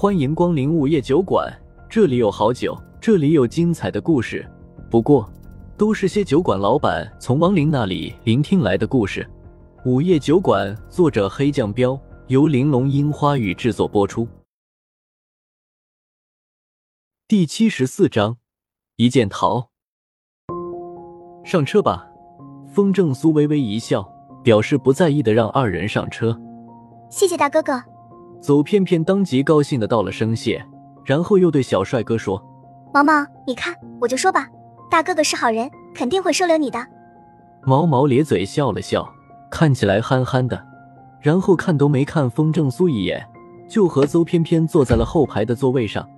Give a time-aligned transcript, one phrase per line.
[0.00, 1.54] 欢迎光临午夜酒馆，
[1.86, 4.50] 这里有好酒，这里有精彩的故事。
[4.90, 5.30] 不过，
[5.76, 9.28] 都是些酒馆老板从亡灵那里聆听来的故事。
[9.84, 14.26] 午夜酒馆，作者黑酱标，由玲珑樱花雨制作播出。
[17.28, 18.38] 第七十四章，
[18.96, 19.68] 一件桃。
[21.44, 22.06] 上车吧。
[22.72, 24.10] 风正苏微微一笑，
[24.42, 26.40] 表示不在意的让二人上车。
[27.10, 27.89] 谢谢大哥哥。
[28.40, 30.64] 走偏偏当即高兴的道了声谢，
[31.04, 32.42] 然后又对小帅哥说
[32.92, 34.48] ：“毛毛，你看，我就说吧，
[34.90, 36.78] 大哥哥是好人，肯定会收留你的。”
[37.62, 39.06] 毛毛咧嘴笑了笑，
[39.50, 40.60] 看起来憨憨的，
[41.20, 43.22] 然后看都没看风正苏一眼，
[43.68, 46.08] 就和邹偏偏坐在了后排的座位上。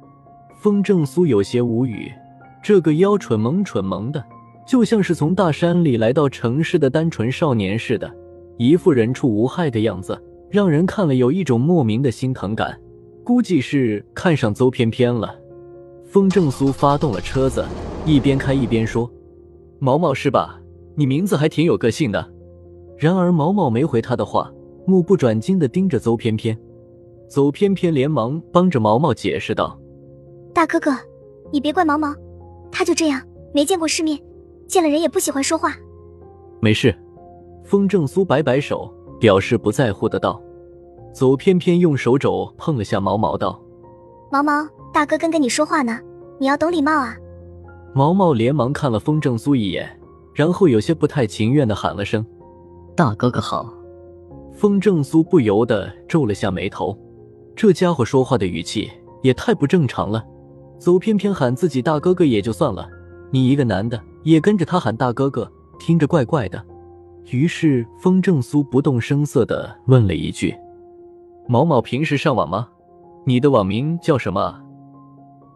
[0.61, 2.13] 风正苏有些无语，
[2.63, 4.25] 这个妖蠢萌蠢萌的。
[4.65, 8.09] 就像是从大山里来到城市的单纯少年似的，
[8.59, 10.17] 一副人畜无害的样子，
[10.53, 12.79] 让人看了有一种莫名的心疼感。
[13.25, 15.35] 估计是看上邹偏偏了。
[16.05, 17.65] 风正苏发动了车子，
[18.05, 19.11] 一边开一边说
[19.81, 20.61] ：“毛毛是吧？
[20.95, 22.33] 你名字还挺有个性的。”
[22.99, 24.53] 然而毛毛没回他的话，
[24.87, 26.55] 目不转睛地盯着邹偏偏。
[27.29, 29.81] 邹偏偏连忙帮着毛毛解释道
[30.53, 30.91] ：“大哥哥，
[31.51, 32.15] 你别怪毛毛，
[32.71, 33.23] 他就这样，
[33.55, 34.21] 没见过世面。”
[34.69, 35.75] 见了人也不喜欢说话，
[36.61, 36.95] 没事。
[37.63, 38.93] 风正苏摆摆手，
[39.23, 40.43] 表示不在乎的道。
[41.15, 43.63] 走偏偏用手肘碰了下毛毛，道
[44.33, 45.97] ：“毛毛，大哥跟跟你说话呢，
[46.41, 47.17] 你要懂礼貌啊。”
[47.95, 49.89] 毛毛连忙看了风正苏一眼，
[50.35, 52.27] 然后有些不太情愿的喊了声
[52.97, 53.73] ：“大哥哥好。”
[54.53, 56.99] 风正苏不由得皱了下眉头，
[57.55, 58.91] 这家伙说话的语气
[59.23, 60.25] 也太不正常了。
[60.81, 62.89] 走偏偏喊自己大哥哥也就算了，
[63.31, 64.01] 你一个男的。
[64.25, 66.65] 也跟着他喊大哥哥，听着怪怪的。
[67.31, 70.55] 于是风正苏不动声色的问了一句
[71.49, 72.69] ：“毛毛平时上网吗？
[73.25, 74.61] 你的网名叫什么？”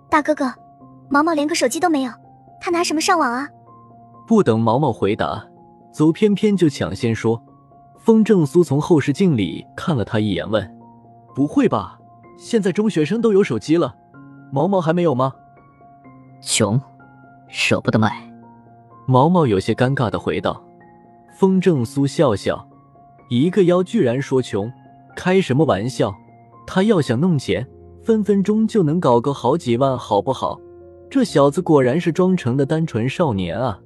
[0.08, 0.52] 大哥哥，
[1.08, 2.12] 毛毛连个手机都没有，
[2.60, 3.48] 他拿什么上网啊？
[4.26, 5.44] 不等毛毛回答，
[5.92, 7.42] 邹偏偏就抢先说。
[7.98, 10.78] 风正苏从后视镜里看了他一眼，问
[11.34, 11.98] ：“不会吧？
[12.38, 13.96] 现在中学生都有手机了，
[14.52, 15.32] 毛毛还没有吗？”
[16.40, 16.80] 穷，
[17.48, 18.32] 舍不得买。
[19.06, 20.62] 毛毛有些尴尬的回道
[21.38, 22.66] ：“风正苏笑笑，
[23.28, 24.72] 一个妖居然说穷，
[25.14, 26.10] 开什么玩笑？
[26.66, 27.68] 他要想弄钱，
[28.02, 30.58] 分分钟就能搞个好几万，好不好？
[31.10, 33.78] 这小子果然是装成的单纯少年啊！”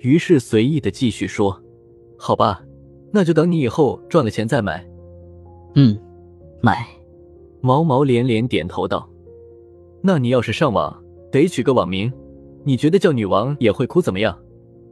[0.00, 1.62] 于是随意的继续说
[2.16, 2.62] ：“好吧，
[3.12, 4.82] 那就等你以后赚了钱再买。
[5.76, 6.00] ”“嗯，
[6.62, 6.86] 买。”
[7.60, 9.06] 毛毛连连点头道
[10.00, 10.98] ：“那你要是上网，
[11.30, 12.10] 得取个网名，
[12.64, 14.34] 你觉得叫女王也会哭怎么样？”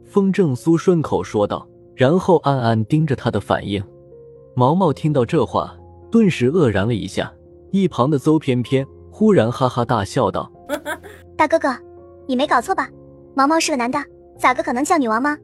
[0.05, 3.83] 风正苏顺口说道，然后暗暗盯着他的反应。
[4.55, 5.75] 毛毛听到这话，
[6.11, 7.31] 顿时愕然了一下。
[7.71, 10.49] 一旁的邹偏偏忽然哈哈大笑道
[11.35, 11.75] ：“大哥哥，
[12.25, 12.89] 你没搞错吧？
[13.33, 13.99] 毛毛是个男的，
[14.37, 15.37] 咋个可能叫女王吗？”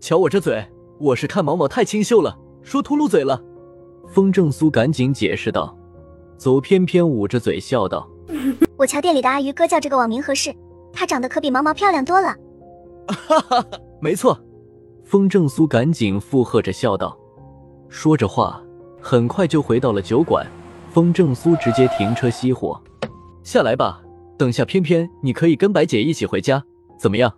[0.00, 0.62] 瞧我这嘴，
[0.98, 3.42] 我是看毛毛太清秀了，说秃噜嘴了。
[4.08, 5.74] 风正苏赶紧解释道。
[6.36, 8.06] 邹偏偏捂着嘴笑道
[8.76, 10.54] ：“我瞧店里的阿鱼哥叫这个网名合适，
[10.92, 12.34] 她长得可比毛毛漂亮多了。
[13.08, 13.66] ”哈哈哈。
[14.00, 14.38] 没错，
[15.12, 17.14] 风正苏赶紧附和着笑道，
[17.90, 18.58] 说着话，
[18.98, 20.46] 很快就回到了酒馆。
[20.88, 22.80] 风正苏直接停车熄火，
[23.42, 24.00] 下来吧，
[24.38, 26.64] 等下偏偏你可以跟白姐一起回家，
[26.98, 27.30] 怎么样？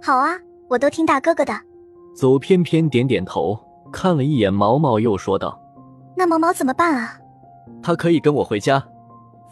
[0.00, 0.38] 好啊，
[0.68, 1.52] 我都听大哥哥的。
[2.14, 3.58] 走偏偏点点头，
[3.92, 5.60] 看了一眼毛毛，又说道
[6.16, 7.18] ：“那毛毛怎么办啊？”
[7.82, 8.80] 他可以跟我回家。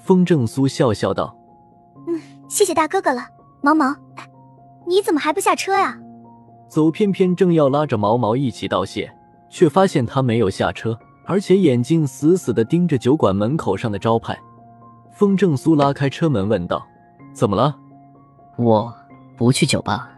[0.05, 1.37] 风正苏笑笑道
[2.07, 3.27] ：“嗯，谢谢大哥哥了。
[3.63, 3.97] 毛毛，
[4.87, 5.99] 你怎么还不下车呀？”
[6.69, 9.11] 走偏偏正要拉着毛毛一起道谢，
[9.49, 14.39] 却发现他没有下车，而且眼睛死死地盯着酒馆门口上的招牌。
[15.11, 16.87] 风正苏拉开车门问道
[17.33, 17.75] ：“怎么了
[18.57, 18.95] ？”“我
[19.37, 20.11] 不去酒吧。”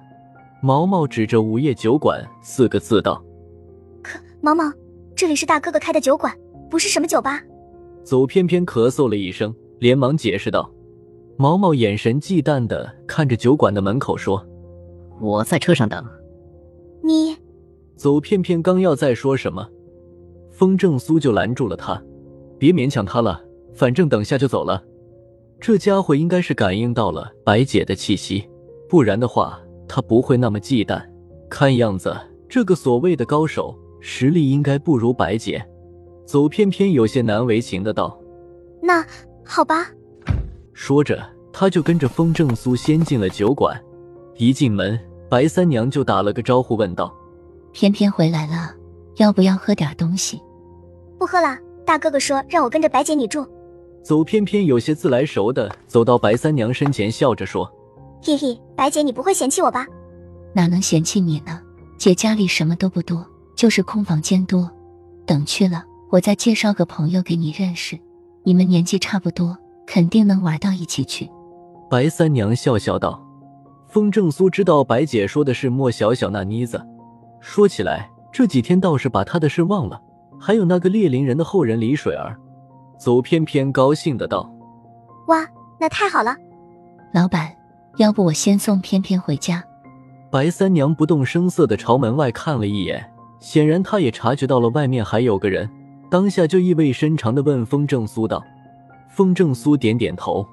[0.61, 3.23] 毛毛指着“午夜酒馆”四个字道。
[4.03, 4.65] “可毛毛，
[5.15, 6.37] 这里是大哥哥开的酒馆，
[6.69, 7.41] 不是什么酒吧。”
[8.05, 10.71] 走偏偏咳嗽了一声，连忙解释道。
[11.37, 14.45] 毛毛眼神忌惮地看着酒馆的门口说
[15.21, 16.05] ：“我在车上等。”
[17.03, 17.37] 你，
[17.97, 19.69] 走偏偏刚要再说什么，
[20.51, 22.03] 风正苏就拦住了他，
[22.59, 23.43] 别勉强他了，
[23.75, 24.83] 反正等下就走了。
[25.59, 28.49] 这家伙应该是感应到了白姐的气息，
[28.89, 31.03] 不然的话他不会那么忌惮。
[31.49, 32.17] 看样子
[32.49, 35.63] 这个所谓的高手实力应该不如白姐。
[36.25, 38.17] 走偏偏有些难为情的道
[38.81, 39.05] ：“那
[39.45, 39.91] 好吧。”
[40.73, 41.21] 说着，
[41.53, 43.77] 他就跟着风正苏先进了酒馆，
[44.37, 44.97] 一进门。
[45.31, 47.15] 白三娘就打了个招呼，问道
[47.71, 48.75] ：“偏偏回来了，
[49.17, 50.43] 要不要喝点东西
[51.19, 51.57] ？”“不喝了。”
[51.87, 53.47] 大哥哥说让我跟着白姐你住。
[54.03, 57.69] 走偏偏有些自来熟的走到白三娘身前，笑着说
[58.23, 59.87] ：“嘿嘿，白姐，你不会嫌弃我吧？
[60.53, 61.61] 哪能嫌弃你呢？
[61.97, 63.25] 姐家里什么都不多，
[63.57, 64.71] 就是空房间多。
[65.27, 67.99] 等去了，我再介绍个朋友给你认识，
[68.43, 69.57] 你们年纪差不多，
[69.87, 71.29] 肯定能玩到一起去。”
[71.89, 73.25] 白三娘笑笑道。
[73.91, 76.81] 风正苏知道白姐说的是莫小小那妮子，
[77.41, 80.01] 说起来这几天倒是把她的事忘了，
[80.39, 82.39] 还有那个猎灵人的后人李水儿。
[82.97, 84.49] 走偏偏高兴的道
[85.27, 85.45] ：“哇，
[85.81, 86.37] 那太好了！
[87.13, 87.51] 老板，
[87.97, 89.65] 要不我先送偏偏回家？”
[90.31, 93.05] 白三娘不动声色的朝门外看了一眼，
[93.41, 95.69] 显然她也察觉到了外面还有个人，
[96.09, 98.41] 当下就意味深长的问风正苏道
[99.11, 100.47] ：“风正苏点点头，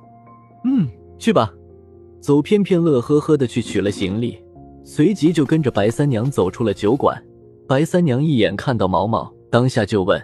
[0.63, 0.87] 嗯，
[1.19, 1.51] 去吧。”
[2.19, 4.37] 走偏偏乐呵呵的去取了行李，
[4.83, 7.21] 随即就跟着白三娘走出了酒馆。
[7.67, 10.21] 白三娘一眼看到毛毛，当下就问：“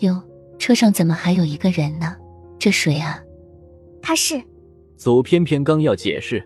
[0.00, 0.20] 哟，
[0.58, 2.16] 车上怎么还有一个人呢？
[2.58, 3.22] 这谁啊？”
[4.02, 4.40] 他是。
[4.96, 6.42] 走偏偏刚要解释，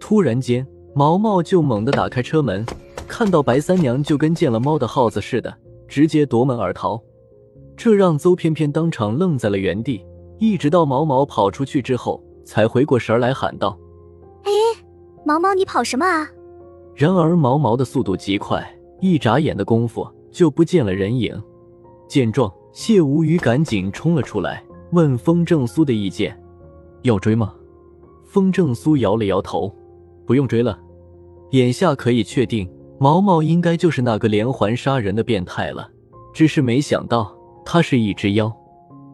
[0.00, 2.64] 突然间毛毛就猛地打开车门，
[3.06, 5.54] 看到白三娘就跟见了猫的耗子似的，
[5.86, 7.00] 直接夺门而逃。
[7.76, 10.04] 这让邹偏偏当场愣在了原地，
[10.38, 13.78] 一直到毛毛跑出去之后，才回过神来喊道。
[14.44, 14.50] 哎，
[15.24, 16.28] 毛毛，你跑什么啊？
[16.94, 18.62] 然而毛毛的速度极快，
[19.00, 21.40] 一眨眼的功夫就不见了人影。
[22.08, 24.62] 见状，谢无虞赶紧冲了出来，
[24.92, 26.38] 问风正苏的意见
[27.02, 27.54] ：“要追吗？”
[28.26, 29.74] 风正苏摇了摇头
[30.26, 30.78] ：“不用追了，
[31.52, 35.88] 眼下可以确定，毛毛应该就是那个连环杀人的变态了。
[36.34, 37.34] 只是没想到
[37.64, 38.50] 他是一只妖。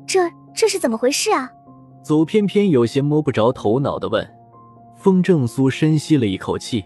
[0.07, 0.21] 这
[0.55, 1.51] 这是怎么回事啊？”
[2.03, 4.27] 走偏偏有些摸不着头脑的问。
[4.99, 6.85] 风正苏深吸了一口气，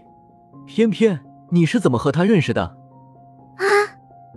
[0.67, 1.19] 偏偏
[1.49, 2.61] 你是怎么和他认识的？
[3.57, 3.65] 啊，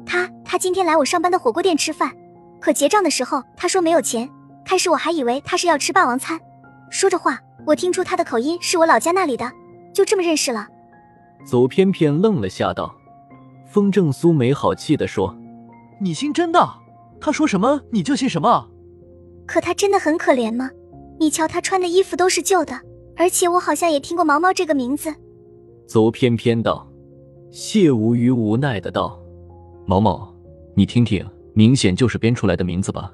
[0.07, 2.11] 他他今天来我上班的火锅店吃饭，
[2.59, 4.29] 可结账的时候他说没有钱，
[4.65, 6.41] 开始我还以为他是要吃霸王餐。
[6.91, 9.53] 说着话，我听出他的口音是我老家那里的，
[9.93, 10.67] 就这么认识了。
[11.45, 12.95] 走偏偏愣了下，道
[13.69, 15.37] ：“风正苏没好气的说，
[16.01, 16.67] 你信真的？
[17.21, 18.71] 他说什么你就信什么？
[19.47, 20.71] 可他真的很可怜吗？
[21.21, 22.81] 你瞧他穿的衣服都是旧的。”
[23.17, 25.13] 而且我好像也听过毛毛这个名字。
[25.87, 26.87] 邹偏偏道，
[27.51, 29.19] 谢无虞无奈的道
[29.87, 30.35] ：“毛毛，
[30.75, 31.25] 你听听，
[31.55, 33.13] 明显就是编出来的名字吧？”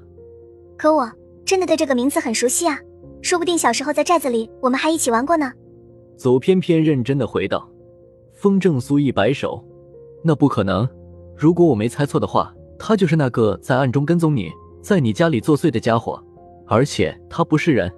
[0.77, 1.09] 可我
[1.45, 2.77] 真的对这个名字很熟悉啊，
[3.21, 5.51] 说不定小时候在寨子里我们还一起玩过呢。
[6.17, 7.69] 邹偏偏认真的回道。
[8.33, 9.63] 风正苏一摆手
[10.21, 10.87] ：“那不可能，
[11.37, 14.49] 如果我没猜错的话，他就是那个在暗中跟踪你，
[14.81, 16.21] 在你家里作祟的家伙，
[16.67, 17.89] 而且他不是人。”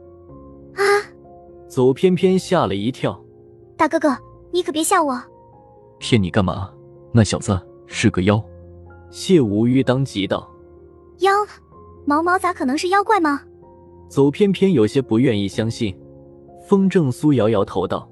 [1.75, 3.22] 走偏偏吓了一跳，
[3.75, 4.18] 大哥哥，
[4.54, 5.22] 你可别吓我！
[6.00, 6.72] 骗你干嘛？
[7.12, 8.42] 那小子是个妖。
[9.10, 10.50] 谢无虞当即道
[11.19, 11.33] ：“妖？
[12.06, 13.42] 毛毛咋可能是妖怪吗？”
[14.07, 15.94] 走偏偏有些不愿意相信。
[16.66, 18.10] 风正苏摇摇头道：“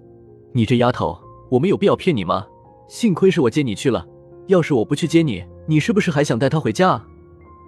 [0.52, 1.18] 你这丫头，
[1.50, 2.46] 我们有必要骗你吗？
[2.90, 4.06] 幸亏是我接你去了，
[4.48, 7.02] 要是我不去接你，你是不是还想带她回家？”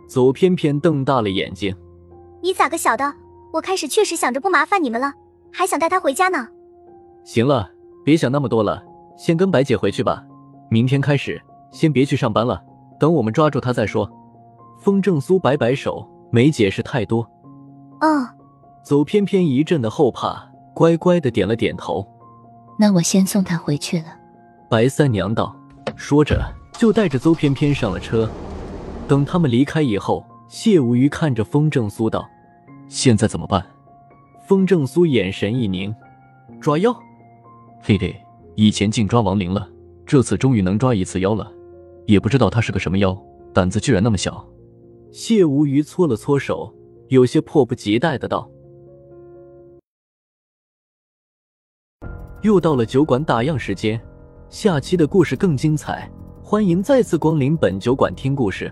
[0.10, 1.74] 走偏偏瞪大了眼睛
[2.44, 3.14] ：“你咋个晓得？
[3.54, 5.14] 我开始确实想着不麻烦你们了。”
[5.56, 6.48] 还想带他回家呢。
[7.24, 7.70] 行了，
[8.04, 8.84] 别想那么多了，
[9.18, 10.24] 先跟白姐回去吧。
[10.70, 11.42] 明天开始，
[11.72, 12.62] 先别去上班了，
[13.00, 14.10] 等我们抓住他再说。
[14.82, 17.22] 风正苏摆摆手，没解释太多。
[18.02, 18.28] 哦。
[18.84, 22.06] 走偏偏一阵的后怕，乖乖的点了点头。
[22.78, 24.06] 那我先送他回去了。
[24.70, 25.56] 白三娘道，
[25.96, 26.40] 说着
[26.74, 28.30] 就带着邹偏偏上了车。
[29.08, 32.28] 等他们离开以后，谢无虞看着风正苏道
[32.88, 33.66] ：“现在怎么办？”
[34.48, 35.94] 风正苏眼神一凝，
[36.62, 36.94] 抓妖，
[37.82, 38.16] 嘿嘿，
[38.54, 39.68] 以前净抓亡灵了，
[40.06, 41.52] 这次终于能抓一次妖了，
[42.06, 43.18] 也不知道他是个什么妖，
[43.52, 44.48] 胆子居然那么小。
[45.12, 46.72] 谢无虞搓了搓手，
[47.08, 48.48] 有些迫不及待的道
[52.44, 54.00] ：“又到了酒馆打烊时间，
[54.48, 56.08] 下期的故事更精彩，
[56.44, 58.72] 欢迎再次光临本酒馆听故事。”